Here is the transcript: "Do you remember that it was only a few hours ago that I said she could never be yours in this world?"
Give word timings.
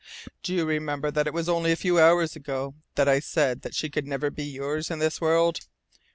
"Do 0.41 0.55
you 0.55 0.65
remember 0.65 1.11
that 1.11 1.27
it 1.27 1.31
was 1.33 1.47
only 1.47 1.71
a 1.71 1.75
few 1.75 1.99
hours 1.99 2.35
ago 2.35 2.73
that 2.95 3.07
I 3.07 3.19
said 3.19 3.63
she 3.75 3.87
could 3.91 4.07
never 4.07 4.31
be 4.31 4.45
yours 4.45 4.89
in 4.89 4.97
this 4.97 5.21
world?" 5.21 5.59